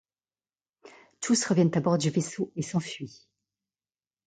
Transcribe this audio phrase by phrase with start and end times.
[1.21, 3.27] Tous reviennent à bord du vaisseau et s'enfuient.